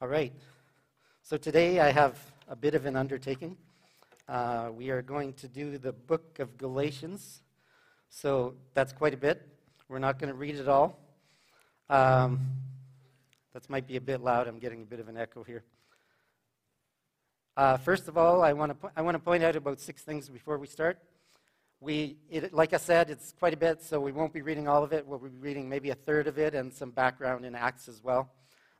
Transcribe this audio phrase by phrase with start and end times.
[0.00, 0.32] All right.
[1.24, 2.16] So today I have
[2.46, 3.56] a bit of an undertaking.
[4.28, 7.42] Uh, we are going to do the book of Galatians.
[8.08, 9.44] So that's quite a bit.
[9.88, 11.00] We're not going to read it all.
[11.90, 12.38] Um,
[13.52, 14.46] that might be a bit loud.
[14.46, 15.64] I'm getting a bit of an echo here.
[17.56, 20.28] Uh, first of all, I want to I want to point out about six things
[20.28, 21.00] before we start.
[21.80, 24.84] We, it, like I said, it's quite a bit, so we won't be reading all
[24.84, 25.04] of it.
[25.04, 28.30] We'll be reading maybe a third of it and some background in Acts as well.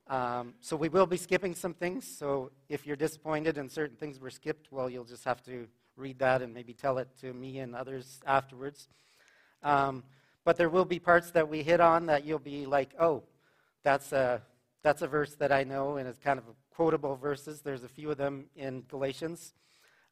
[0.09, 2.07] Um, so we will be skipping some things.
[2.07, 6.19] So if you're disappointed and certain things were skipped, well, you'll just have to read
[6.21, 8.89] that and maybe tell it to me and others afterwards.
[9.63, 10.05] Um,
[10.45, 13.23] but there will be parts that we hit on that you'll be like, oh,
[13.83, 14.41] that's a,
[14.83, 16.45] that's a verse that I know, and it's kind of
[16.75, 17.61] quotable verses.
[17.61, 19.53] There's a few of them in Galatians.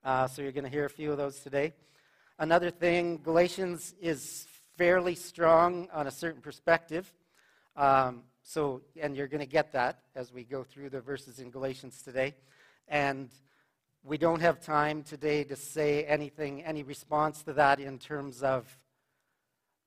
[0.05, 1.73] Uh, so you're going to hear a few of those today.
[2.39, 7.11] Another thing, Galatians is fairly strong on a certain perspective.
[7.77, 11.51] Um, so, and you're going to get that as we go through the verses in
[11.51, 12.37] Galatians today.
[12.87, 13.29] And
[14.05, 18.79] we don't have time today to say anything, any response to that in terms of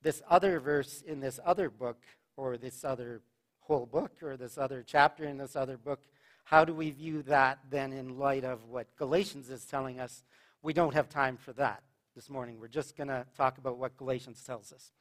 [0.02, 2.02] this other verse in this other book,
[2.36, 3.22] or this other
[3.60, 6.02] whole book, or this other chapter in this other book.
[6.44, 10.22] How do we view that then in light of what Galatians is telling us?
[10.62, 11.82] We don't have time for that
[12.14, 12.60] this morning.
[12.60, 14.92] We're just going to talk about what Galatians tells us.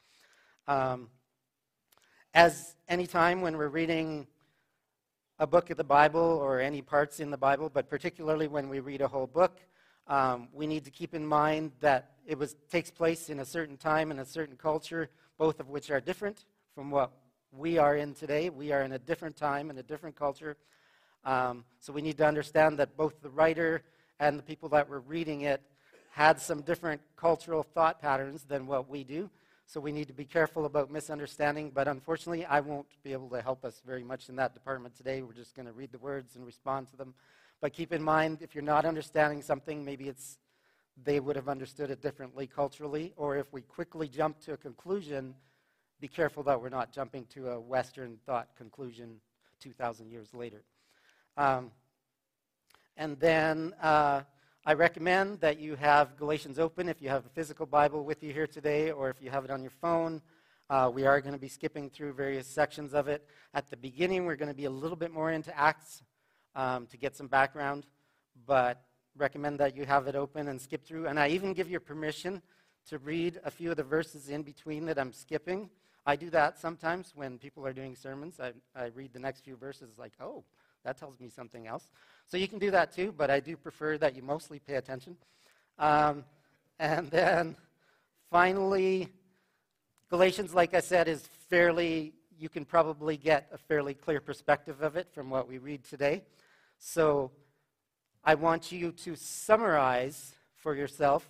[0.66, 1.10] Um,
[2.34, 4.28] as any time when we're reading
[5.40, 8.80] a book of the Bible or any parts in the Bible, but particularly when we
[8.80, 9.58] read a whole book,
[10.08, 13.78] um, we need to keep in mind that it was, takes place in a certain
[13.78, 17.12] time and a certain culture, both of which are different from what
[17.52, 18.50] we are in today.
[18.50, 20.56] We are in a different time and a different culture.
[21.26, 23.82] Um, so we need to understand that both the writer
[24.20, 25.62] and the people that were reading it
[26.12, 29.30] had some different cultural thought patterns than what we do.
[29.72, 31.70] So we need to be careful about misunderstanding.
[31.70, 35.22] But unfortunately, I won't be able to help us very much in that department today.
[35.22, 37.14] We're just going to read the words and respond to them.
[37.62, 40.40] But keep in mind, if you're not understanding something, maybe it's
[41.06, 43.14] they would have understood it differently culturally.
[43.16, 45.36] Or if we quickly jump to a conclusion,
[46.02, 49.22] be careful that we're not jumping to a Western thought conclusion
[49.60, 50.64] 2,000 years later.
[51.38, 51.70] Um,
[52.98, 54.22] and then uh,
[54.70, 58.32] I recommend that you have Galatians open if you have a physical Bible with you
[58.32, 60.22] here today, or if you have it on your phone.
[60.70, 63.26] Uh, we are going to be skipping through various sections of it.
[63.56, 66.04] At the beginning, we're going to be a little bit more into Acts
[66.56, 67.88] um, to get some background,
[68.46, 68.84] but
[69.18, 71.08] recommend that you have it open and skip through.
[71.08, 72.40] And I even give you permission
[72.90, 75.72] to read a few of the verses in between that I'm skipping.
[76.06, 78.40] I do that sometimes when people are doing sermons.
[78.40, 80.44] I, I read the next few verses, like, oh,
[80.86, 81.90] that tells me something else.
[82.30, 85.18] So you can do that too, but I do prefer that you mostly pay attention.
[85.80, 86.24] Um,
[86.78, 87.56] and then
[88.30, 89.10] finally,
[90.12, 94.96] Galatians, like I said, is fairly, you can probably get a fairly clear perspective of
[94.96, 96.22] it from what we read today.
[96.78, 97.32] So
[98.24, 101.28] I want you to summarize for yourself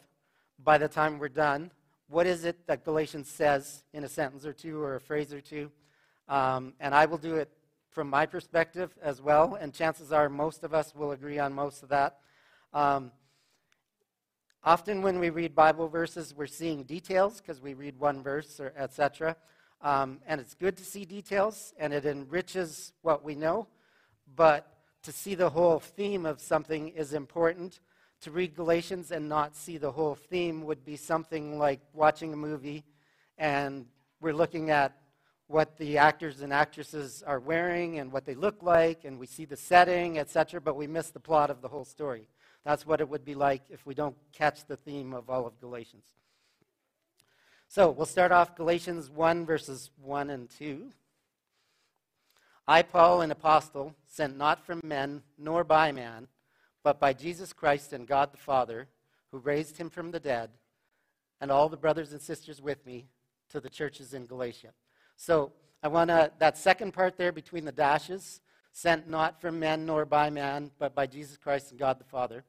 [0.62, 1.72] by the time we're done
[2.10, 5.40] what is it that Galatians says in a sentence or two or a phrase or
[5.40, 5.72] two.
[6.28, 7.50] Um, and I will do it
[7.90, 11.84] from my perspective as well, and chances are most of us will agree on most
[11.84, 12.20] of that.
[12.74, 13.12] Um,
[14.64, 18.74] often when we read Bible verses, we're seeing details because we read one verse or
[18.78, 19.36] etc.
[19.82, 23.68] Um, and it's good to see details, and it enriches what we know.
[24.36, 24.68] But
[25.04, 27.80] to see the whole theme of something is important.
[28.22, 32.38] To read Galatians and not see the whole theme would be something like watching a
[32.38, 32.84] movie
[33.38, 33.86] and
[34.20, 34.99] we're looking at
[35.50, 39.46] what the actors and actresses are wearing and what they look like, and we see
[39.46, 42.28] the setting, etc., but we miss the plot of the whole story.
[42.64, 45.60] That's what it would be like if we don't catch the theme of all of
[45.60, 46.06] Galatians.
[47.68, 50.92] So we'll start off Galatians 1, verses 1 and 2.
[52.68, 56.28] I, Paul, an apostle, sent not from men nor by man,
[56.84, 58.88] but by Jesus Christ and God the Father,
[59.32, 60.52] who raised him from the dead,
[61.42, 63.08] and all the brothers and sisters with me
[63.50, 64.74] to the churches in Galatia.
[65.22, 65.52] So
[65.84, 68.40] I want to, that second part there between the dashes,
[68.72, 72.46] sent not from men nor by man, but by Jesus Christ and God the Father.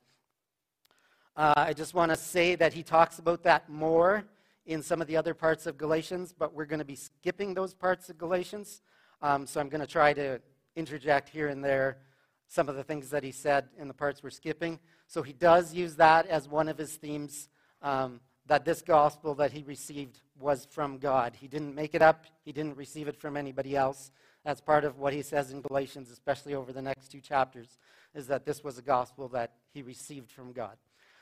[1.34, 4.24] Uh, I just want to say that he talks about that more
[4.66, 7.74] in some of the other parts of Galatians, but we're going to be skipping those
[7.74, 8.82] parts of Galatians.
[9.20, 10.40] Um, so I'm going to try to
[10.76, 11.98] interject here and there
[12.46, 14.78] some of the things that he said in the parts we're skipping.
[15.08, 17.48] So he does use that as one of his themes.
[17.82, 21.36] Um, that this gospel that he received was from God.
[21.40, 24.10] He didn't make it up, he didn't receive it from anybody else.
[24.44, 27.78] That's part of what he says in Galatians, especially over the next two chapters,
[28.12, 30.76] is that this was a gospel that he received from God.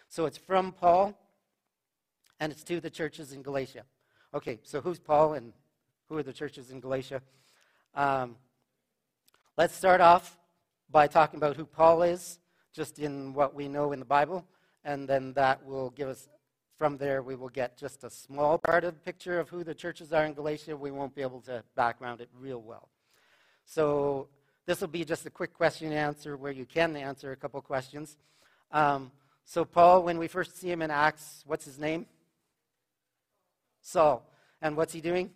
[0.08, 1.20] So it's from Paul,
[2.40, 3.82] and it's to the churches in Galatia.
[4.32, 5.52] Okay, so who's Paul and
[6.08, 7.20] who are the churches in Galatia?
[7.94, 8.36] Um,
[9.58, 10.38] let's start off
[10.90, 12.38] by talking about who Paul is,
[12.72, 14.46] just in what we know in the Bible,
[14.82, 16.26] and then that will give us,
[16.78, 19.74] from there, we will get just a small part of the picture of who the
[19.74, 20.76] churches are in Galatia.
[20.76, 22.88] We won't be able to background it real well.
[23.66, 24.28] So
[24.64, 27.60] this will be just a quick question and answer where you can answer a couple
[27.62, 28.16] questions.
[28.70, 29.10] Um,
[29.44, 32.06] so, Paul, when we first see him in Acts, what's his name?
[33.80, 34.30] Saul.
[34.62, 35.30] And what's he doing?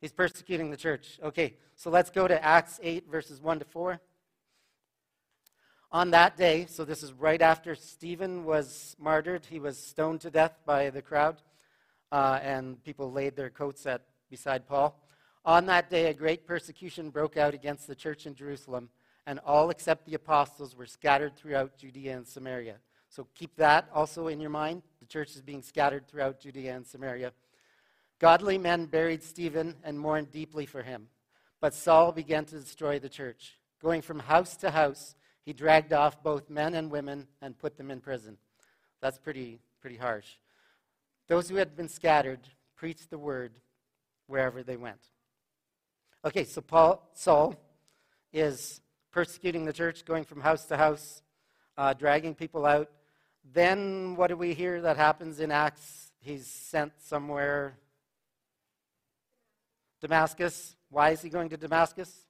[0.00, 1.20] He's persecuting the church.
[1.22, 4.00] Okay, so let's go to Acts 8, verses 1 to 4.
[5.94, 10.28] On that day, so this is right after Stephen was martyred, he was stoned to
[10.28, 11.36] death by the crowd,
[12.10, 15.00] uh, and people laid their coats at, beside Paul.
[15.44, 18.88] On that day, a great persecution broke out against the church in Jerusalem,
[19.24, 22.78] and all except the apostles were scattered throughout Judea and Samaria.
[23.08, 24.82] So keep that also in your mind.
[24.98, 27.30] The church is being scattered throughout Judea and Samaria.
[28.18, 31.06] Godly men buried Stephen and mourned deeply for him.
[31.60, 33.60] But Saul began to destroy the church.
[33.80, 35.14] Going from house to house,
[35.44, 38.38] he dragged off both men and women and put them in prison.
[39.00, 40.36] That's pretty, pretty harsh.
[41.28, 42.40] Those who had been scattered
[42.76, 43.52] preached the word
[44.26, 45.00] wherever they went.
[46.24, 47.54] Okay, so Paul, Saul
[48.32, 48.80] is
[49.10, 51.22] persecuting the church, going from house to house,
[51.76, 52.90] uh, dragging people out.
[53.52, 56.12] Then what do we hear that happens in Acts?
[56.20, 57.76] He's sent somewhere.
[60.00, 60.76] Damascus.
[60.88, 62.24] Why is he going to Damascus?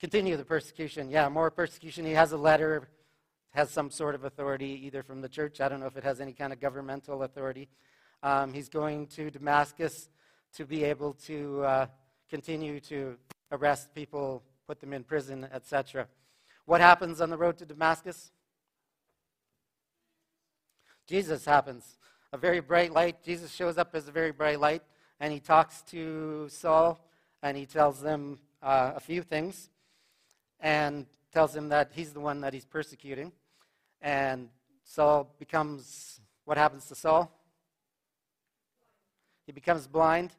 [0.00, 1.10] Continue the persecution.
[1.10, 2.06] Yeah, more persecution.
[2.06, 2.88] He has a letter,
[3.50, 5.60] has some sort of authority, either from the church.
[5.60, 7.68] I don't know if it has any kind of governmental authority.
[8.22, 10.08] Um, he's going to Damascus
[10.54, 11.86] to be able to uh,
[12.30, 13.18] continue to
[13.52, 16.08] arrest people, put them in prison, etc.
[16.64, 18.32] What happens on the road to Damascus?
[21.06, 21.98] Jesus happens.
[22.32, 23.22] A very bright light.
[23.22, 24.82] Jesus shows up as a very bright light,
[25.20, 27.06] and he talks to Saul,
[27.42, 29.68] and he tells them uh, a few things,
[30.60, 33.32] and tells him that he's the one that he's persecuting.
[34.00, 34.48] And
[34.84, 37.30] Saul becomes, what happens to Saul?
[39.46, 40.32] He becomes blind.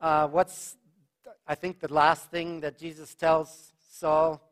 [0.00, 0.76] Uh, what's,
[1.46, 4.42] I think, the last thing that Jesus tells Saul?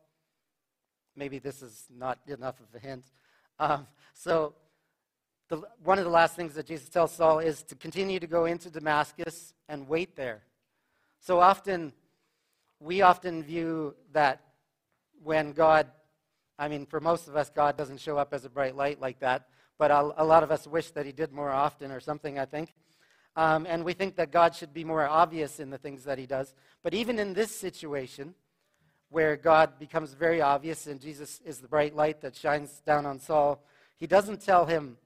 [1.17, 3.05] Maybe this is not enough of a hint.
[3.59, 4.55] Um, so,
[5.49, 8.47] the, one of the last things that Jesus tells Saul is to continue to go
[8.47, 10.43] into Damascus and wait there.
[11.21, 11.93] So often,
[12.81, 14.41] we often view that
[15.23, 15.87] when God,
[16.59, 19.21] I mean, for most of us, God doesn't show up as a bright light like
[19.21, 22.45] that, but a, lot of us wish that He did more often or something, I
[22.45, 22.75] think.
[23.37, 26.27] Um, and we think that God should be more obvious in the things that he
[26.27, 26.55] does.
[26.83, 28.35] But even in this situation,
[29.09, 33.19] where God becomes very obvious and Jesus is the bright light that shines down on
[33.19, 33.65] Saul,
[33.97, 34.99] he doesn't tell him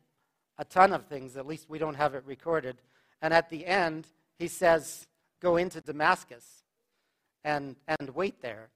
[0.59, 1.37] a ton of things.
[1.37, 2.77] At least we don't have it recorded.
[3.23, 4.07] And at the end,
[4.39, 5.07] he says,
[5.41, 6.65] Go into Damascus
[7.45, 8.71] and, and wait there.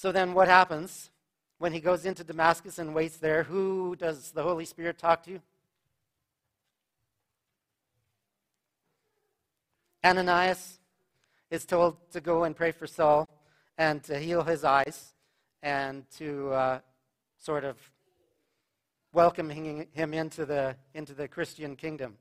[0.00, 1.10] So then what happens
[1.58, 3.42] when he goes into Damascus and waits there?
[3.42, 5.38] Who does the Holy Spirit talk to?
[10.02, 10.78] Ananias
[11.50, 13.28] is told to go and pray for Saul
[13.76, 15.12] and to heal his eyes
[15.62, 16.78] and to uh,
[17.38, 17.76] sort of
[19.12, 22.16] welcome him into the, into the Christian kingdom.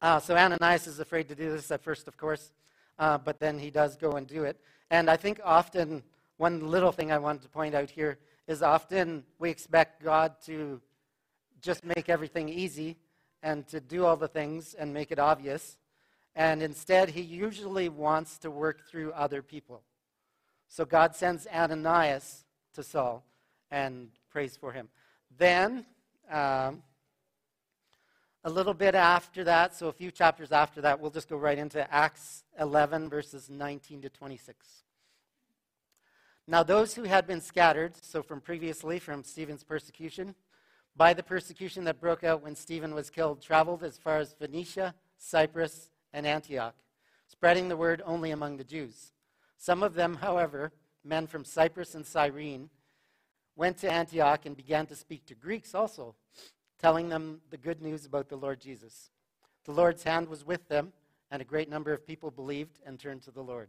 [0.00, 2.52] Uh, so Ananias is afraid to do this at first, of course,
[3.00, 4.60] uh, but then he does go and do it.
[4.92, 6.04] And I think often,
[6.36, 10.80] one little thing I wanted to point out here is often we expect God to
[11.62, 12.96] just make everything easy
[13.42, 15.78] and to do all the things and make it obvious.
[16.34, 19.82] And instead, he usually wants to work through other people.
[20.68, 23.24] So God sends Ananias to Saul
[23.70, 24.88] and prays for him.
[25.38, 25.86] Then,
[26.30, 26.82] um,
[28.44, 31.58] a little bit after that, so a few chapters after that, we'll just go right
[31.58, 34.85] into Acts 11, verses 19 to 26.
[36.48, 40.36] Now, those who had been scattered, so from previously, from Stephen's persecution,
[40.94, 44.94] by the persecution that broke out when Stephen was killed, traveled as far as Phoenicia,
[45.18, 46.76] Cyprus, and Antioch,
[47.26, 49.12] spreading the word only among the Jews.
[49.58, 50.72] Some of them, however,
[51.04, 52.70] men from Cyprus and Cyrene,
[53.56, 56.14] went to Antioch and began to speak to Greeks also,
[56.78, 59.10] telling them the good news about the Lord Jesus.
[59.64, 60.92] The Lord's hand was with them,
[61.30, 63.68] and a great number of people believed and turned to the Lord.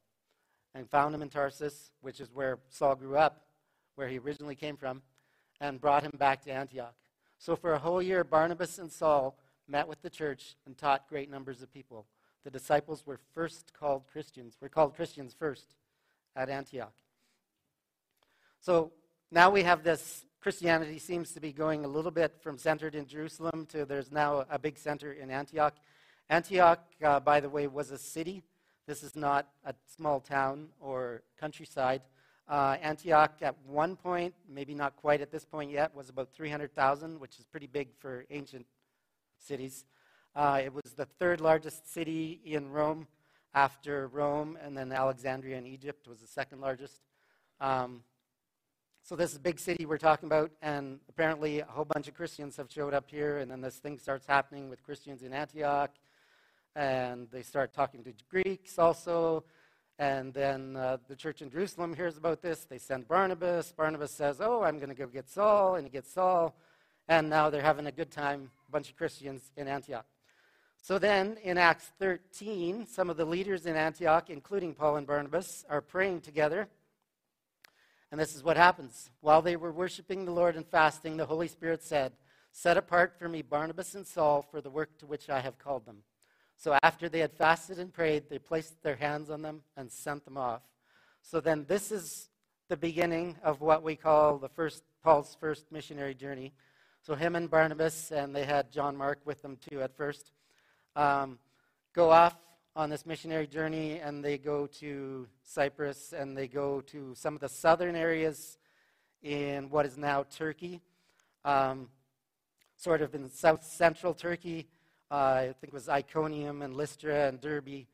[0.73, 3.41] and found him in Tarsus, which is where Saul grew up,
[3.95, 5.01] where he originally came from,
[5.59, 6.95] and brought him back to Antioch.
[7.37, 9.37] So for a whole year, Barnabas and Saul
[9.67, 12.05] met with the church and taught great numbers of people.
[12.43, 15.75] The disciples were first called Christians, were called Christians first
[16.35, 16.93] at Antioch.
[18.59, 18.91] So
[19.31, 23.05] now we have this Christianity seems to be going a little bit from centered in
[23.05, 25.75] Jerusalem to there's now a big center in Antioch.
[26.29, 28.41] Antioch, uh, by the way, was a city.
[28.87, 32.01] This is not a small town or countryside.
[32.47, 37.19] Uh, Antioch, at one point, maybe not quite at this point yet, was about 300,000,
[37.19, 38.65] which is pretty big for ancient
[39.39, 39.85] cities.
[40.35, 43.07] Uh, it was the third largest city in Rome
[43.53, 47.01] after Rome, and then Alexandria in Egypt was the second largest.
[47.59, 48.03] Um,
[49.03, 52.13] so this is a big city we're talking about, and apparently a whole bunch of
[52.13, 55.91] Christians have showed up here, and then this thing starts happening with Christians in Antioch,
[56.75, 59.43] and they start talking to Greeks also,
[59.99, 62.65] and then uh, the church in Jerusalem hears about this.
[62.65, 63.71] They send Barnabas.
[63.71, 66.55] Barnabas says, "Oh, I'm going to go get Saul," and he gets Saul,
[67.07, 70.05] and now they're having a good time, a bunch of Christians in Antioch.
[70.81, 75.63] So then, in Acts 13, some of the leaders in Antioch, including Paul and Barnabas,
[75.69, 76.67] are praying together
[78.11, 79.09] and this is what happens.
[79.21, 82.11] While they were worshiping the Lord and fasting, the Holy Spirit said,
[82.51, 85.85] Set apart for me Barnabas and Saul for the work to which I have called
[85.85, 86.03] them.
[86.61, 90.25] So after they had fasted and prayed, they placed their hands on them and sent
[90.25, 90.61] them off.
[91.23, 92.29] So then this is
[92.69, 96.53] the beginning of what we call the first Paul's first missionary journey.
[97.01, 100.33] So him and Barnabas, and they had John Mark with them too at first,
[100.95, 101.39] um,
[101.93, 102.35] go off
[102.75, 107.41] on this missionary journey and they go to Cyprus and they go to some of
[107.41, 108.59] the southern areas
[109.23, 110.79] in what is now Turkey,
[111.43, 111.89] um,
[112.77, 114.67] sort of in south central Turkey.
[115.11, 117.85] Uh, I think it was Iconium and Lystra and Derbe.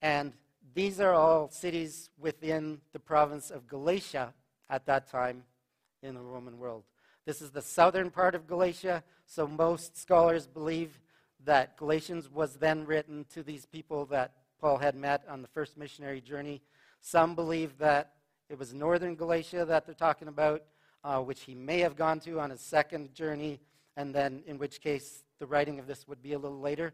[0.00, 0.32] And
[0.74, 4.32] these are all cities within the province of Galatia
[4.70, 5.44] at that time
[6.02, 6.84] in the Roman world.
[7.26, 10.98] This is the southern part of Galatia, so most scholars believe
[11.44, 15.76] that Galatians was then written to these people that Paul had met on the first
[15.76, 16.62] missionary journey.
[17.02, 18.14] Some believe that
[18.48, 20.62] it was northern Galatia that they're talking about,
[21.04, 23.60] uh, which he may have gone to on his second journey,
[23.98, 26.92] and then in which case the writing of this would be a little later.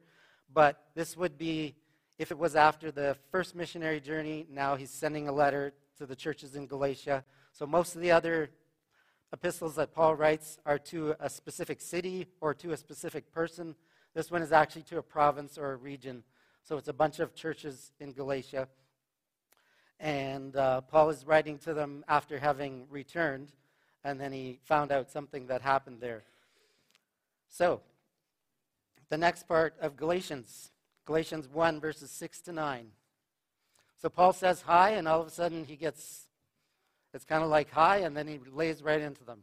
[0.54, 1.74] But this would be,
[2.18, 6.16] if it was after the first missionary journey, now he's sending a letter to the
[6.16, 7.26] churches in Galatia.
[7.52, 8.48] So most of the other
[9.34, 13.74] epistles that Paul writes are to a specific city or to a specific person.
[14.14, 16.22] This one is actually to a province or a region.
[16.62, 18.66] So it's a bunch of churches in Galatia.
[20.00, 23.52] And uh, Paul is writing to them after having returned,
[24.04, 26.22] and then he found out something that happened there.
[27.50, 27.80] So,
[29.10, 30.70] the next part of Galatians,
[31.06, 32.88] Galatians 1, verses 6 to 9.
[34.00, 36.26] So Paul says hi, and all of a sudden he gets,
[37.14, 39.42] it's kind of like hi, and then he lays right into them.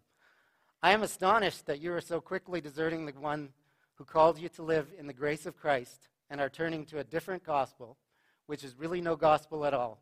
[0.82, 3.50] I am astonished that you are so quickly deserting the one
[3.96, 7.04] who called you to live in the grace of Christ and are turning to a
[7.04, 7.98] different gospel,
[8.46, 10.00] which is really no gospel at all.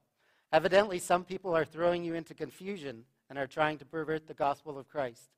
[0.52, 4.78] Evidently, some people are throwing you into confusion and are trying to pervert the gospel
[4.78, 5.30] of Christ.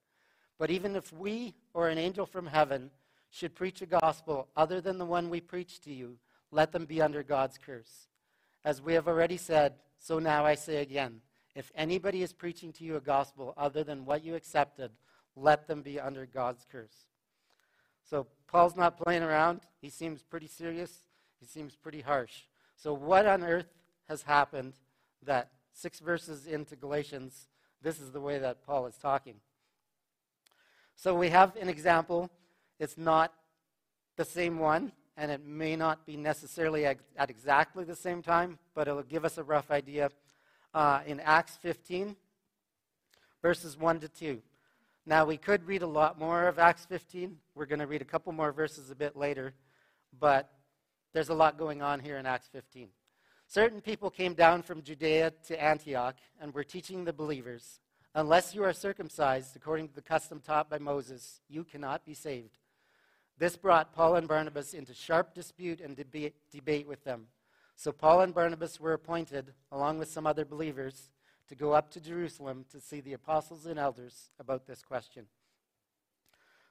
[0.58, 2.90] But even if we or an angel from heaven
[3.36, 6.16] should preach a gospel other than the one we preach to you,
[6.50, 8.08] let them be under God's curse.
[8.64, 11.20] As we have already said, so now I say again
[11.54, 14.90] if anybody is preaching to you a gospel other than what you accepted,
[15.34, 17.08] let them be under God's curse.
[18.08, 19.60] So Paul's not playing around.
[19.82, 21.04] He seems pretty serious.
[21.38, 22.44] He seems pretty harsh.
[22.76, 23.72] So, what on earth
[24.08, 24.74] has happened
[25.22, 27.48] that six verses into Galatians,
[27.82, 29.36] this is the way that Paul is talking?
[30.94, 32.30] So, we have an example.
[32.78, 33.32] It's not
[34.16, 38.88] the same one, and it may not be necessarily at exactly the same time, but
[38.88, 40.10] it'll give us a rough idea.
[40.74, 42.16] Uh, in Acts 15,
[43.40, 44.42] verses 1 to 2.
[45.06, 47.38] Now, we could read a lot more of Acts 15.
[47.54, 49.54] We're going to read a couple more verses a bit later,
[50.18, 50.50] but
[51.14, 52.88] there's a lot going on here in Acts 15.
[53.46, 57.80] Certain people came down from Judea to Antioch and were teaching the believers
[58.18, 62.48] Unless you are circumcised according to the custom taught by Moses, you cannot be saved.
[63.38, 67.26] This brought Paul and Barnabas into sharp dispute and debate, debate with them.
[67.76, 71.10] So Paul and Barnabas were appointed, along with some other believers,
[71.48, 75.26] to go up to Jerusalem to see the apostles and elders about this question.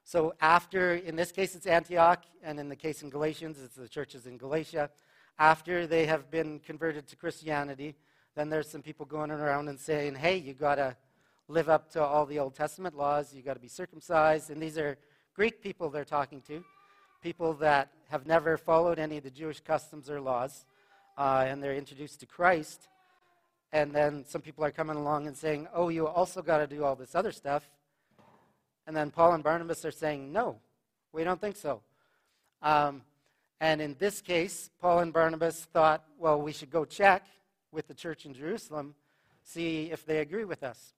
[0.08, 3.88] So, after, in this case, it's Antioch, and in the case in Galatians, it's the
[3.88, 4.92] churches in Galatia.
[5.40, 7.96] After they have been converted to Christianity,
[8.36, 10.96] then there's some people going around and saying, hey, you got to
[11.48, 14.52] live up to all the Old Testament laws, you got to be circumcised.
[14.52, 14.98] And these are
[15.36, 16.64] Greek people they're talking to,
[17.22, 20.66] people that have never followed any of the Jewish customs or laws,
[21.18, 22.88] uh, and they're introduced to Christ.
[23.74, 26.86] And then some people are coming along and saying, oh, you also got to do
[26.86, 27.70] all this other stuff.
[28.88, 30.58] And then Paul and Barnabas are saying, no,
[31.12, 31.82] we don't think so.
[32.62, 33.02] Um,
[33.60, 37.26] and in this case, Paul and Barnabas thought, well, we should go check
[37.74, 38.96] with the church in Jerusalem,
[39.44, 40.94] see if they agree with us.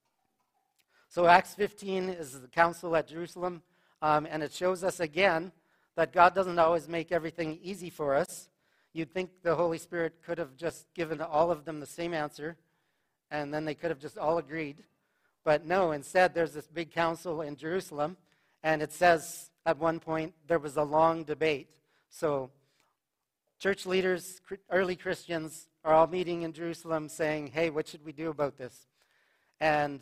[1.08, 3.62] So Acts 15 is the council at Jerusalem,
[4.02, 5.52] um, and it shows us again
[5.96, 8.48] that God doesn't always make everything easy for us.
[8.92, 12.56] You'd think the Holy Spirit could have just given all of them the same answer,
[13.30, 14.84] and then they could have just all agreed.
[15.44, 18.16] But no, instead, there's this big council in Jerusalem,
[18.62, 21.68] and it says at one point there was a long debate.
[22.10, 22.50] So,
[23.58, 24.40] church leaders,
[24.70, 28.86] early Christians, are all meeting in Jerusalem saying, hey, what should we do about this?
[29.60, 30.00] And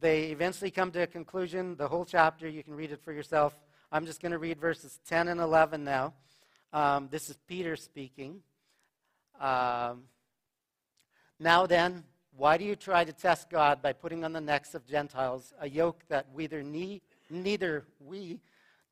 [0.00, 1.76] they eventually come to a conclusion.
[1.76, 3.54] The whole chapter, you can read it for yourself.
[3.92, 6.14] I'm just going to read verses 10 and 11 now.
[6.72, 8.40] Um, this is Peter speaking.
[9.40, 10.02] Um,
[11.38, 12.04] now then,
[12.36, 15.68] why do you try to test God by putting on the necks of Gentiles a
[15.68, 18.40] yoke that neither, ne- neither we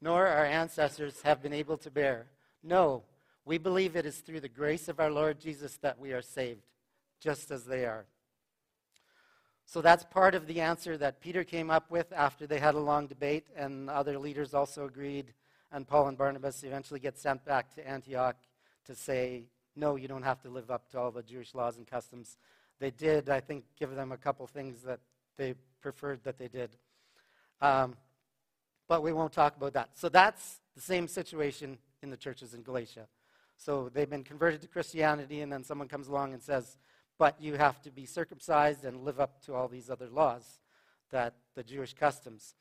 [0.00, 2.26] nor our ancestors have been able to bear?
[2.62, 3.02] No,
[3.44, 6.62] we believe it is through the grace of our Lord Jesus that we are saved,
[7.20, 8.06] just as they are.
[9.72, 12.78] So that's part of the answer that Peter came up with after they had a
[12.78, 15.32] long debate, and other leaders also agreed.
[15.72, 18.36] And Paul and Barnabas eventually get sent back to Antioch
[18.84, 21.86] to say, no, you don't have to live up to all the Jewish laws and
[21.86, 22.36] customs.
[22.80, 25.00] They did, I think, give them a couple things that
[25.38, 26.76] they preferred that they did.
[27.62, 27.96] Um,
[28.88, 29.88] but we won't talk about that.
[29.94, 33.06] So that's the same situation in the churches in Galatia.
[33.56, 36.76] So they've been converted to Christianity, and then someone comes along and says,
[37.18, 40.60] but you have to be circumcised and live up to all these other laws
[41.10, 42.54] that the Jewish customs.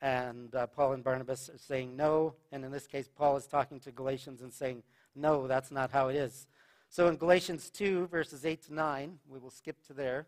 [0.00, 3.78] And uh, Paul and Barnabas are saying no, and in this case, Paul is talking
[3.80, 4.82] to Galatians and saying,
[5.14, 6.46] no, that's not how it is.
[6.88, 10.26] So in Galatians 2, verses 8 to 9, we will skip to there.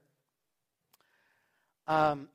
[1.86, 2.28] Um,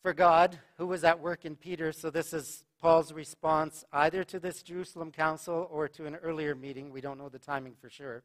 [0.00, 4.38] for God, who was at work in Peter, so this is Paul's response either to
[4.38, 6.90] this Jerusalem council or to an earlier meeting.
[6.90, 8.22] We don't know the timing for sure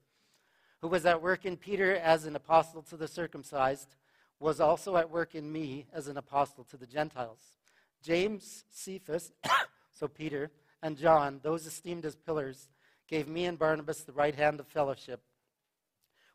[0.82, 3.96] who was at work in Peter as an apostle to the circumcised,
[4.40, 7.58] was also at work in me as an apostle to the Gentiles.
[8.02, 9.32] James, Cephas,
[9.92, 12.70] so Peter, and John, those esteemed as pillars,
[13.08, 15.22] gave me and Barnabas the right hand of fellowship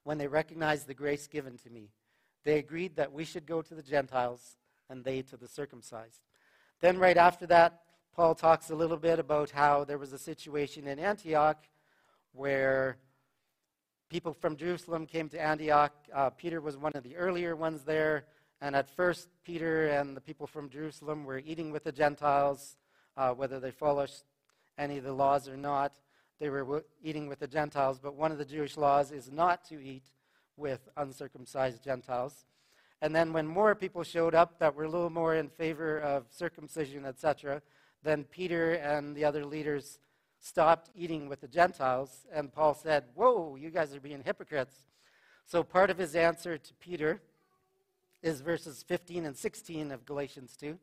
[0.02, 1.88] when they recognized the grace given to me.
[2.44, 4.56] They agreed that we should go to the Gentiles
[4.90, 6.20] and they to the circumcised.
[6.80, 7.80] Then, right after that,
[8.14, 11.64] Paul talks a little bit about how there was a situation in Antioch
[12.32, 12.98] where
[14.14, 15.92] people from Jerusalem came to Antioch.
[16.14, 18.26] Uh, Peter was one of the earlier ones there.
[18.60, 22.76] And at first, Peter and the people from Jerusalem were eating with the Gentiles,
[23.16, 24.12] uh, whether they followed
[24.78, 25.94] any of the laws or not.
[26.38, 27.98] They were w- eating with the Gentiles.
[27.98, 30.04] But one of the Jewish laws is not to eat
[30.56, 32.44] with uncircumcised Gentiles.
[33.02, 36.26] And then when more people showed up that were a little more in favor of
[36.30, 37.62] circumcision, etc.,
[38.04, 39.98] then Peter and the other leaders
[40.44, 44.76] stopped eating with the Gentiles, and Paul said, Whoa, you guys are being hypocrites.
[45.46, 47.22] So part of his answer to Peter
[48.22, 50.78] is verses 15 and 16 of Galatians 2.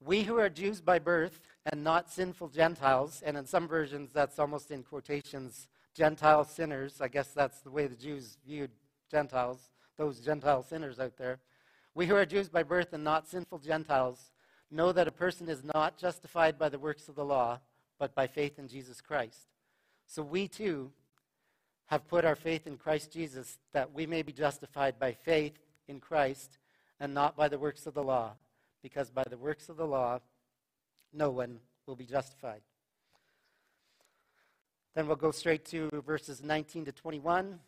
[0.00, 4.38] We who are Jews by birth and not sinful Gentiles, and in some versions that's
[4.38, 8.70] almost in quotations, Gentile sinners, I guess that's the way the Jews viewed
[9.10, 11.40] Gentiles, those Gentile sinners out there.
[11.94, 14.32] We who are Jews by birth and not sinful Gentiles
[14.74, 17.60] know that a person is not justified by the works of the law,
[17.98, 19.46] but by faith in Jesus Christ.
[20.06, 20.90] So we too
[21.86, 26.00] have put our faith in Christ Jesus that we may be justified by faith in
[26.00, 26.58] Christ
[27.00, 28.32] and not by the works of the law,
[28.82, 30.20] because by the works of the law,
[31.12, 32.60] no one will be justified.
[34.94, 37.58] Then we'll go straight to verses 19 to 21.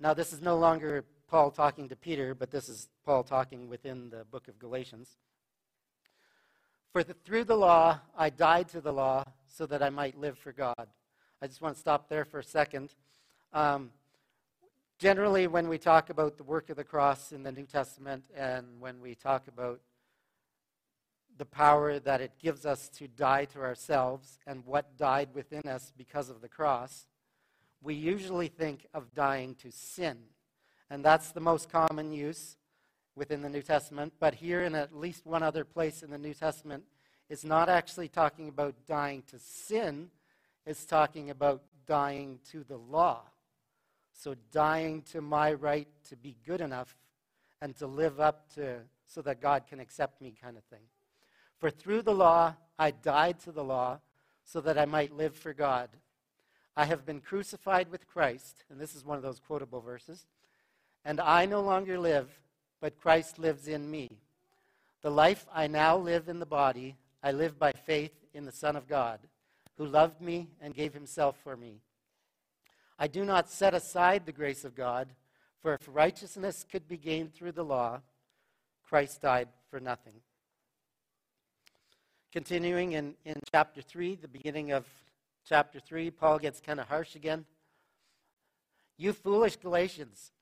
[0.00, 4.10] Now, this is no longer Paul talking to Peter, but this is Paul talking within
[4.10, 5.16] the book of Galatians.
[6.94, 10.38] For the, through the law, I died to the law so that I might live
[10.38, 10.86] for God.
[11.42, 12.94] I just want to stop there for a second.
[13.52, 13.90] Um,
[15.00, 18.78] generally, when we talk about the work of the cross in the New Testament and
[18.78, 19.80] when we talk about
[21.36, 25.92] the power that it gives us to die to ourselves and what died within us
[25.98, 27.08] because of the cross,
[27.82, 30.16] we usually think of dying to sin.
[30.88, 32.56] And that's the most common use
[33.16, 36.34] within the New Testament, but here in at least one other place in the New
[36.34, 36.84] Testament,
[37.28, 40.10] it's not actually talking about dying to sin,
[40.66, 43.22] it's talking about dying to the law.
[44.16, 46.96] So, dying to my right to be good enough
[47.60, 50.82] and to live up to so that God can accept me, kind of thing.
[51.58, 54.00] For through the law, I died to the law
[54.44, 55.88] so that I might live for God.
[56.76, 60.26] I have been crucified with Christ, and this is one of those quotable verses.
[61.04, 62.28] And I no longer live,
[62.84, 64.10] but Christ lives in me.
[65.00, 68.76] The life I now live in the body, I live by faith in the Son
[68.76, 69.20] of God,
[69.78, 71.80] who loved me and gave himself for me.
[72.98, 75.08] I do not set aside the grace of God,
[75.62, 78.02] for if righteousness could be gained through the law,
[78.86, 80.20] Christ died for nothing.
[82.32, 84.84] Continuing in, in chapter 3, the beginning of
[85.48, 87.46] chapter 3, Paul gets kind of harsh again.
[88.98, 90.32] You foolish Galatians,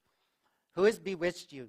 [0.73, 1.69] who has bewitched you?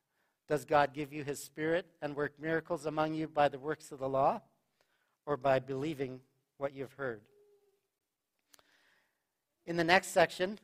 [0.51, 3.99] Does God give you his Spirit and work miracles among you by the works of
[3.99, 4.41] the law
[5.25, 6.19] or by believing
[6.57, 7.21] what you've heard?
[9.65, 10.59] In the next section,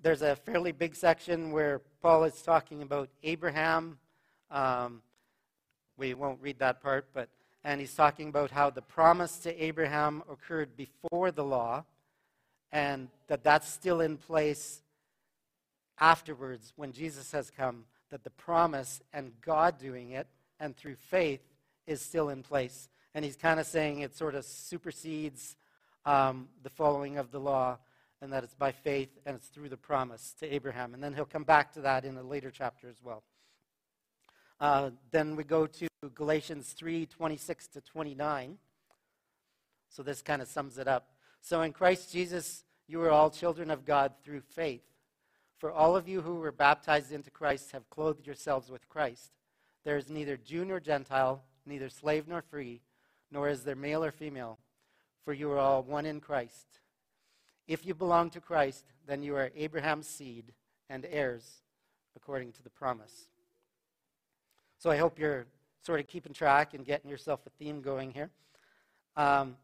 [0.00, 3.98] there's a fairly big section where Paul is talking about Abraham.
[4.48, 5.02] Um,
[5.96, 7.28] we won't read that part, but
[7.64, 11.84] and he's talking about how the promise to Abraham occurred before the law,
[12.70, 14.82] and that that's still in place
[15.98, 20.28] afterwards when Jesus has come, that the promise and God doing it
[20.60, 21.40] and through faith
[21.86, 22.90] is still in place.
[23.14, 25.56] And he's kind of saying it sort of supersedes
[26.04, 27.78] um, the following of the law,
[28.20, 30.92] and that it's by faith and it's through the promise to Abraham.
[30.94, 33.22] And then he'll come back to that in a later chapter as well.
[34.60, 38.58] Uh, then we go to Galatians 3 26 to 29.
[39.88, 41.08] So this kind of sums it up.
[41.40, 44.82] So in Christ Jesus, you are all children of God through faith.
[45.62, 49.30] For all of you who were baptized into Christ have clothed yourselves with Christ.
[49.84, 52.80] There is neither Jew nor Gentile, neither slave nor free,
[53.30, 54.58] nor is there male or female,
[55.24, 56.66] for you are all one in Christ.
[57.68, 60.52] If you belong to Christ, then you are Abraham's seed
[60.90, 61.62] and heirs
[62.16, 63.28] according to the promise.
[64.80, 65.46] So I hope you're
[65.86, 68.30] sort of keeping track and getting yourself a theme going here.
[69.16, 69.56] Um,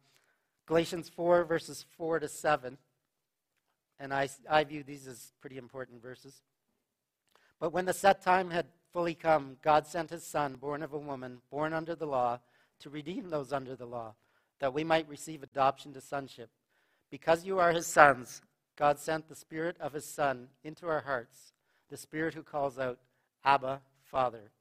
[0.67, 2.79] Galatians 4, verses 4 to 7.
[4.01, 6.41] And I, I view these as pretty important verses.
[7.61, 10.99] But when the set time had fully come, God sent his Son, born of a
[10.99, 12.39] woman, born under the law,
[12.81, 14.15] to redeem those under the law,
[14.61, 16.51] that we might receive adoption to sonship.
[17.11, 18.43] Because you are his sons,
[18.77, 21.53] God sent the Spirit of his Son into our hearts,
[21.89, 22.99] the Spirit who calls out,
[23.45, 24.53] Abba, Father.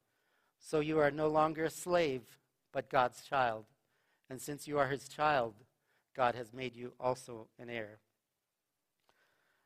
[0.58, 2.22] So you are no longer a slave,
[2.72, 3.64] but God's child.
[4.28, 5.54] And since you are his child,
[6.16, 7.98] God has made you also an heir.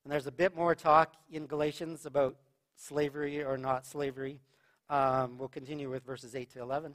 [0.05, 2.37] And there's a bit more talk in Galatians about
[2.77, 4.41] slavery or not slavery.
[4.91, 6.95] Um, we'll continue with verses 8 to 11.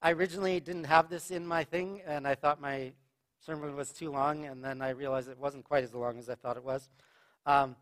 [0.00, 2.92] I originally didn't have this in my thing, and I thought my
[3.40, 6.34] sermon was too long, and then I realized it wasn't quite as long as I
[6.34, 6.88] thought it was.
[7.46, 7.74] Um,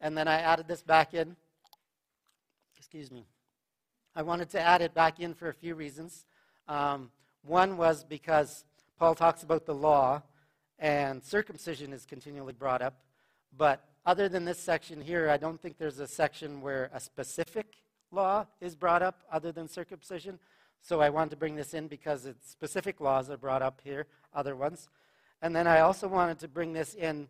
[0.00, 1.36] and then I added this back in.
[2.76, 3.24] Excuse me.
[4.14, 6.26] I wanted to add it back in for a few reasons.
[6.68, 7.10] Um,
[7.42, 8.64] one was because
[8.98, 10.22] Paul talks about the law,
[10.82, 13.04] and circumcision is continually brought up.
[13.56, 17.76] But other than this section here, I don't think there's a section where a specific
[18.10, 20.40] law is brought up other than circumcision.
[20.80, 24.56] So I wanted to bring this in because specific laws are brought up here, other
[24.56, 24.88] ones.
[25.40, 27.28] And then I also wanted to bring this in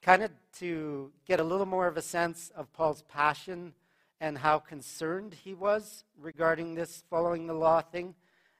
[0.00, 3.74] kind of to get a little more of a sense of Paul's passion
[4.20, 8.14] and how concerned he was regarding this following the law thing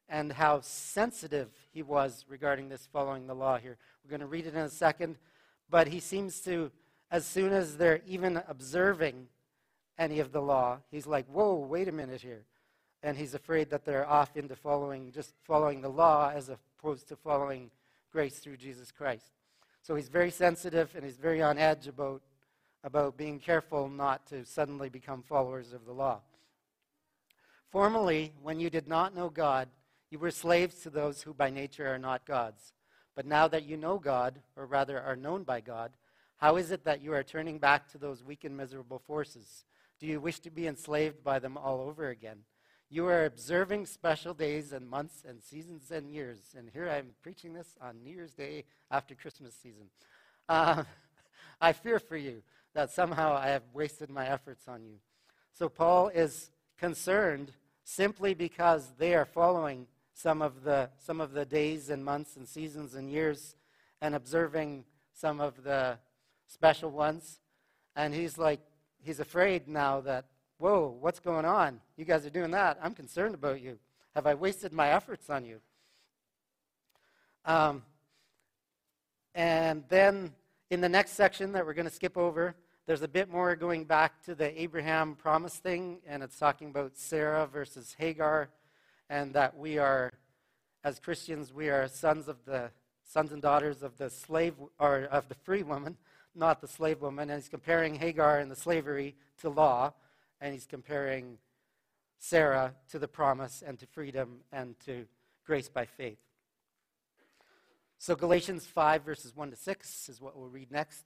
[0.09, 3.77] and how sensitive he was regarding this following the law here.
[4.07, 5.17] We're going to read it in a second,
[5.69, 6.71] but he seems to,
[7.11, 9.27] as soon as they're even observing
[9.99, 12.45] any of the law, he's like, whoa, wait a minute here.
[13.03, 17.17] And he's afraid that they're off into following, just following the law as opposed to
[17.17, 17.69] following
[18.13, 19.33] grace through Jesus Christ.
[19.83, 22.23] So he's very sensitive and he's very on edge about
[22.85, 26.21] about being careful not to suddenly become followers of the law.
[27.69, 29.69] Formerly, when you did not know God,
[30.09, 32.73] you were slaves to those who by nature are not God's.
[33.17, 35.91] But now that you know God, or rather are known by God,
[36.37, 39.65] how is it that you are turning back to those weak and miserable forces?
[39.99, 42.41] Do you wish to be enslaved by them all over again?
[42.91, 46.55] You are observing special days and months and seasons and years.
[46.57, 49.87] And here I'm preaching this on New Year's Day after Christmas season.
[50.47, 50.85] Uh,
[51.61, 52.43] I fear for you
[52.75, 54.97] that somehow I have wasted my efforts on you.
[55.55, 57.53] So Paul is concerned
[57.83, 62.49] simply because they are following some of the, some of the days and months and
[62.49, 63.55] seasons and years
[64.01, 65.99] and observing some of the
[66.47, 67.39] special ones.
[67.95, 68.61] And he's like,
[69.05, 70.25] he's afraid now that,
[70.57, 71.81] whoa, what's going on?
[71.99, 72.79] You guys are doing that.
[72.83, 73.79] I'm concerned about you.
[74.15, 75.61] Have I wasted my efforts on you?
[77.45, 77.83] Um,
[79.35, 80.33] and then
[80.71, 83.85] in the next section that we're going to skip over, there's a bit more going
[83.85, 88.49] back to the Abraham promise thing, and it's talking about Sarah versus Hagar,
[89.09, 90.13] and that we are,
[90.85, 92.71] as Christians, we are sons of the
[93.05, 95.97] sons and daughters of the slave or of the free woman,
[96.35, 97.31] not the slave woman.
[97.31, 99.95] And he's comparing Hagar and the slavery to law,
[100.41, 101.39] and he's comparing
[102.19, 105.07] Sarah to the promise and to freedom and to
[105.45, 106.19] grace by faith.
[107.99, 111.05] So, Galatians 5, verses 1 to 6 is what we'll read next.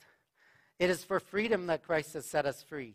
[0.79, 2.95] It is for freedom that Christ has set us free.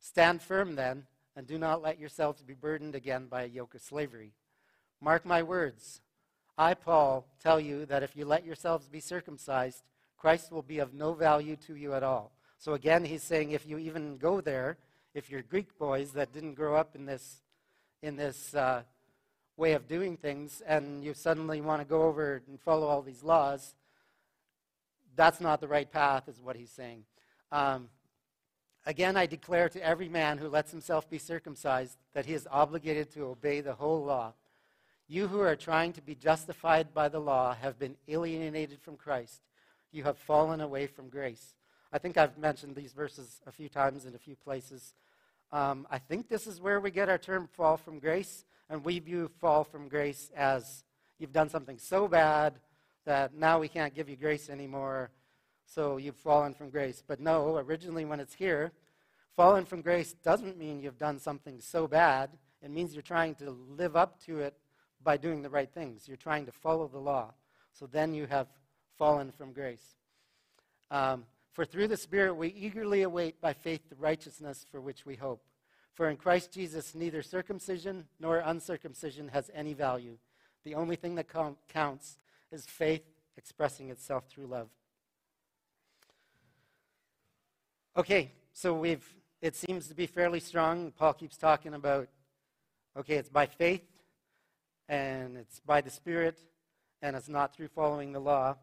[0.00, 1.06] Stand firm then,
[1.38, 4.32] and do not let yourselves be burdened again by a yoke of slavery.
[5.00, 6.00] Mark my words.
[6.58, 9.84] I, Paul, tell you that if you let yourselves be circumcised,
[10.16, 12.32] Christ will be of no value to you at all.
[12.58, 14.78] So again, he's saying if you even go there,
[15.14, 17.36] if you're Greek boys that didn't grow up in this,
[18.02, 18.82] in this uh,
[19.56, 23.22] way of doing things and you suddenly want to go over and follow all these
[23.22, 23.76] laws,
[25.14, 27.04] that's not the right path, is what he's saying.
[27.52, 27.90] Um,
[28.86, 33.10] Again, I declare to every man who lets himself be circumcised that he is obligated
[33.12, 34.32] to obey the whole law.
[35.08, 39.42] You who are trying to be justified by the law have been alienated from Christ.
[39.90, 41.54] You have fallen away from grace.
[41.92, 44.94] I think I've mentioned these verses a few times in a few places.
[45.50, 48.98] Um, I think this is where we get our term fall from grace and we
[48.98, 50.84] view fall from grace as
[51.18, 52.54] you've done something so bad
[53.06, 55.10] that now we can't give you grace anymore,
[55.68, 57.02] so you've fallen from grace.
[57.06, 58.72] But no, originally when it's here,
[59.36, 62.30] fallen from grace doesn't mean you've done something so bad.
[62.62, 64.56] It means you're trying to live up to it
[65.02, 66.08] by doing the right things.
[66.08, 67.34] You're trying to follow the law.
[67.72, 68.48] So then you have
[68.96, 69.96] fallen from grace.
[70.90, 75.16] Um, for through the Spirit we eagerly await by faith the righteousness for which we
[75.16, 75.42] hope.
[75.92, 80.16] For in Christ Jesus, neither circumcision nor uncircumcision has any value.
[80.64, 81.28] The only thing that
[81.68, 82.18] counts
[82.50, 83.02] is faith
[83.36, 84.68] expressing itself through love.
[87.98, 89.04] Okay, so we've
[89.42, 90.92] it seems to be fairly strong.
[90.96, 92.06] Paul keeps talking about
[92.96, 93.82] okay, it's by faith
[94.88, 96.38] and it's by the Spirit
[97.02, 98.54] and it's not through following the law.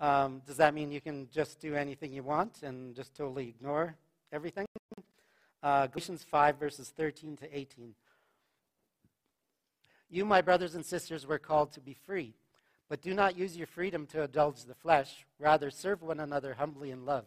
[0.00, 3.94] Um, does that mean you can just do anything you want and just totally ignore
[4.32, 4.66] everything?
[5.62, 7.94] Uh, Galatians 5, verses 13 to 18.
[10.10, 12.34] You, my brothers and sisters, were called to be free,
[12.88, 15.26] but do not use your freedom to indulge the flesh.
[15.38, 17.26] Rather, serve one another humbly in love.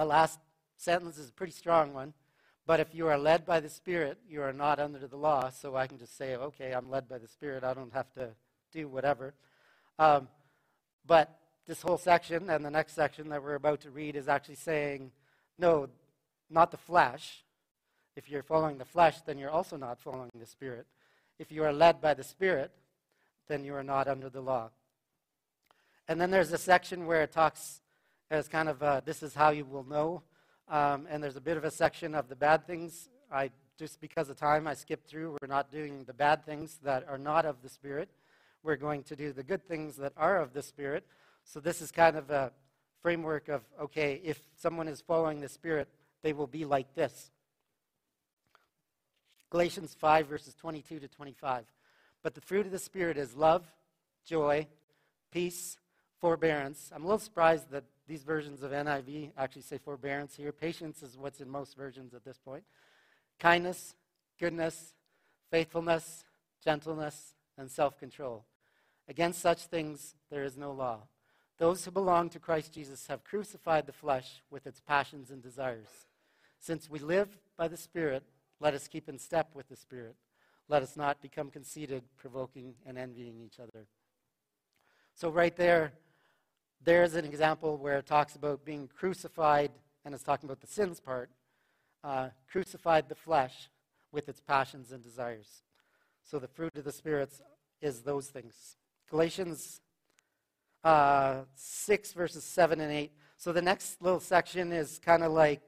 [0.00, 0.40] The last
[0.78, 2.14] sentence is a pretty strong one.
[2.64, 5.50] But if you are led by the Spirit, you are not under the law.
[5.50, 7.64] So I can just say, okay, I'm led by the Spirit.
[7.64, 8.30] I don't have to
[8.72, 9.34] do whatever.
[9.98, 10.28] Um,
[11.06, 14.54] but this whole section and the next section that we're about to read is actually
[14.54, 15.12] saying,
[15.58, 15.90] no,
[16.48, 17.44] not the flesh.
[18.16, 20.86] If you're following the flesh, then you're also not following the Spirit.
[21.38, 22.70] If you are led by the Spirit,
[23.48, 24.70] then you are not under the law.
[26.08, 27.82] And then there's a section where it talks
[28.30, 30.22] as kind of a, this is how you will know.
[30.68, 33.08] Um, and there's a bit of a section of the bad things.
[33.32, 35.36] I just because of time, I skipped through.
[35.40, 38.08] We're not doing the bad things that are not of the Spirit.
[38.62, 41.04] We're going to do the good things that are of the Spirit.
[41.44, 42.52] So this is kind of a
[43.02, 45.88] framework of okay, if someone is following the Spirit,
[46.22, 47.30] they will be like this.
[49.48, 51.64] Galatians 5, verses 22 to 25.
[52.22, 53.66] But the fruit of the Spirit is love,
[54.24, 54.68] joy,
[55.32, 55.78] peace,
[56.20, 56.92] forbearance.
[56.94, 60.50] I'm a little surprised that these versions of NIV actually say forbearance here.
[60.50, 62.64] Patience is what's in most versions at this point.
[63.38, 63.94] Kindness,
[64.40, 64.94] goodness,
[65.48, 66.24] faithfulness,
[66.64, 68.44] gentleness, and self control.
[69.06, 71.02] Against such things there is no law.
[71.58, 76.08] Those who belong to Christ Jesus have crucified the flesh with its passions and desires.
[76.58, 78.24] Since we live by the Spirit,
[78.58, 80.16] let us keep in step with the Spirit.
[80.68, 83.86] Let us not become conceited, provoking, and envying each other.
[85.14, 85.92] So, right there,
[86.82, 89.70] there's an example where it talks about being crucified,
[90.04, 91.30] and it's talking about the sins part.
[92.02, 93.68] Uh, crucified the flesh
[94.12, 95.62] with its passions and desires.
[96.24, 97.30] So the fruit of the Spirit
[97.82, 98.76] is those things.
[99.10, 99.80] Galatians
[100.82, 103.12] uh, 6, verses 7 and 8.
[103.36, 105.62] So the next little section is kind of like,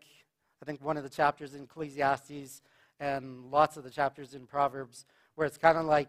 [0.62, 2.62] I think, one of the chapters in Ecclesiastes
[3.00, 6.08] and lots of the chapters in Proverbs, where it's kind of like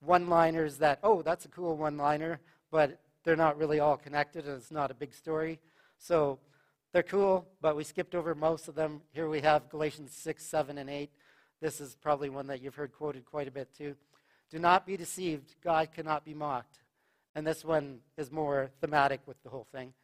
[0.00, 4.46] one liners that, oh, that's a cool one liner, but they're not really all connected
[4.46, 5.60] and it's not a big story.
[5.98, 6.38] So
[6.92, 9.00] they're cool, but we skipped over most of them.
[9.12, 11.10] Here we have Galatians 6, 7, and 8.
[11.60, 13.94] This is probably one that you've heard quoted quite a bit too.
[14.50, 15.54] Do not be deceived.
[15.62, 16.80] God cannot be mocked.
[17.34, 19.94] And this one is more thematic with the whole thing.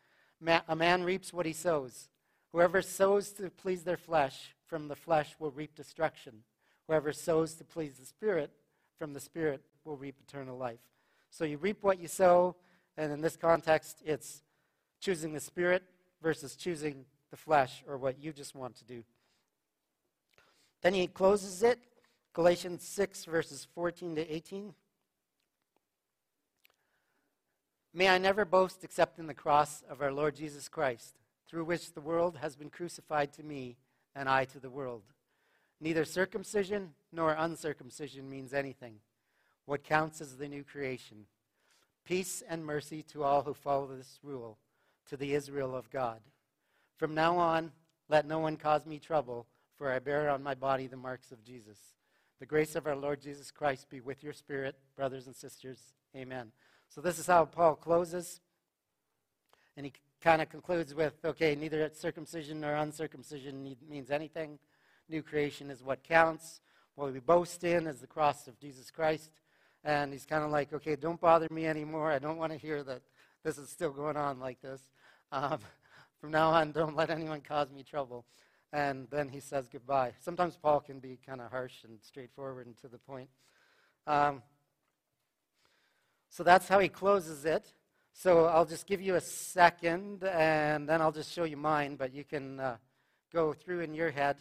[0.68, 2.08] a man reaps what he sows.
[2.52, 6.44] Whoever sows to please their flesh, from the flesh will reap destruction.
[6.86, 8.50] Whoever sows to please the Spirit,
[8.98, 10.80] from the Spirit will reap eternal life.
[11.30, 12.56] So you reap what you sow,
[12.98, 14.42] and in this context, it's
[15.00, 15.84] choosing the Spirit
[16.20, 19.04] versus choosing the flesh or what you just want to do.
[20.82, 21.78] Then he closes it,
[22.32, 24.74] Galatians 6, verses 14 to 18.
[27.94, 31.92] May I never boast except in the cross of our Lord Jesus Christ, through which
[31.92, 33.76] the world has been crucified to me
[34.16, 35.02] and I to the world.
[35.80, 38.96] Neither circumcision nor uncircumcision means anything.
[39.66, 41.26] What counts is the new creation.
[42.08, 44.56] Peace and mercy to all who follow this rule,
[45.10, 46.20] to the Israel of God.
[46.96, 47.70] From now on,
[48.08, 51.44] let no one cause me trouble, for I bear on my body the marks of
[51.44, 51.76] Jesus.
[52.40, 55.92] The grace of our Lord Jesus Christ be with your spirit, brothers and sisters.
[56.16, 56.50] Amen.
[56.88, 58.40] So this is how Paul closes.
[59.76, 59.92] And he
[60.22, 64.58] kind of concludes with okay, neither circumcision nor uncircumcision means anything.
[65.10, 66.62] New creation is what counts.
[66.94, 69.30] What we boast in is the cross of Jesus Christ.
[69.88, 72.12] And he's kind of like, okay, don't bother me anymore.
[72.12, 73.00] I don't want to hear that
[73.42, 74.82] this is still going on like this.
[75.32, 75.60] Um,
[76.20, 78.26] from now on, don't let anyone cause me trouble.
[78.70, 80.12] And then he says goodbye.
[80.20, 83.30] Sometimes Paul can be kind of harsh and straightforward and to the point.
[84.06, 84.42] Um,
[86.28, 87.72] so that's how he closes it.
[88.12, 92.12] So I'll just give you a second, and then I'll just show you mine, but
[92.12, 92.76] you can uh,
[93.32, 94.36] go through in your head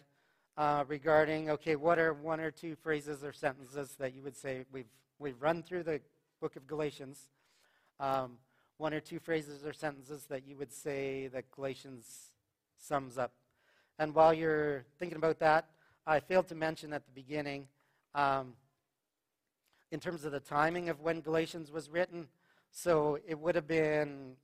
[0.58, 4.66] uh, regarding, okay, what are one or two phrases or sentences that you would say
[4.74, 4.88] we've,
[5.20, 6.02] we've run through the
[6.40, 7.20] book of Galatians.
[8.00, 8.38] Um,
[8.78, 12.32] one or two phrases or sentences that you would say that Galatians
[12.78, 13.32] sums up.
[13.98, 15.68] And while you're thinking about that,
[16.06, 17.68] I failed to mention at the beginning
[18.14, 18.54] um,
[19.92, 22.28] in terms of the timing of when Galatians was written.
[22.72, 24.36] So it would have been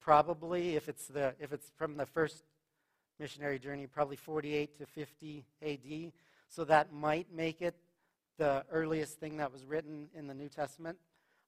[0.00, 2.44] probably, if it's, the, if it's from the first
[3.18, 6.12] missionary journey, probably 48 to 50 AD.
[6.50, 7.74] So that might make it
[8.36, 10.98] the earliest thing that was written in the New Testament.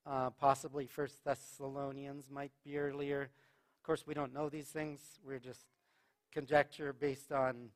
[0.07, 3.23] Uh, possibly First Thessalonians might be earlier.
[3.23, 5.01] Of course, we don't know these things.
[5.25, 5.67] We're just
[6.33, 7.71] conjecture based on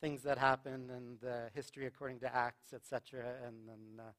[0.00, 3.24] things that happened and uh, history according to Acts, etc.
[3.46, 4.12] And, and uh,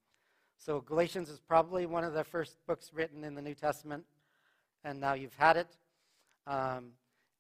[0.58, 4.04] so Galatians is probably one of the first books written in the New Testament,
[4.84, 5.68] and now you've had it.
[6.48, 6.92] Um,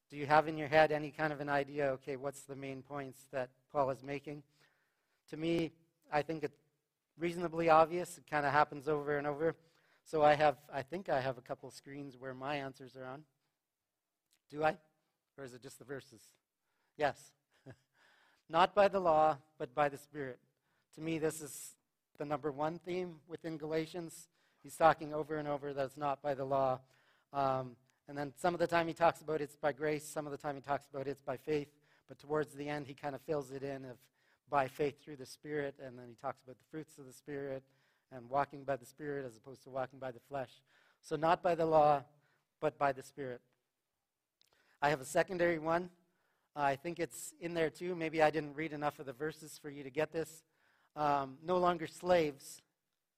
[0.10, 2.82] do you have in your head any kind of an idea, okay, what's the main
[2.84, 4.44] points that Paul is making?
[5.32, 5.72] To me,
[6.12, 6.60] I think it's
[7.18, 8.18] reasonably obvious.
[8.18, 9.56] It kind of happens over and over.
[10.04, 13.24] So I have, I think I have a couple screens where my answers are on.
[14.52, 14.78] Do I?
[15.38, 16.22] Or is it just the verses?
[16.98, 17.32] Yes.
[18.50, 20.40] Not by the law, but by the Spirit.
[20.96, 21.76] To me, this is
[22.18, 24.28] the number one theme within Galatians.
[24.64, 26.80] He's talking over and over that it's not by the law.
[27.34, 27.76] Um,
[28.08, 30.38] and then some of the time he talks about it's by grace, some of the
[30.38, 31.68] time he talks about it's by faith.
[32.08, 33.98] But towards the end, he kind of fills it in of
[34.50, 37.64] by faith through the Spirit, and then he talks about the fruits of the Spirit
[38.12, 40.62] and walking by the Spirit as opposed to walking by the flesh.
[41.02, 42.04] So, not by the law,
[42.60, 43.42] but by the Spirit.
[44.82, 45.90] I have a secondary one.
[46.56, 47.96] I think it's in there too.
[47.96, 50.44] Maybe I didn't read enough of the verses for you to get this.
[50.96, 52.62] Um, no longer slaves,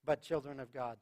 [0.06, 0.98] but children of God.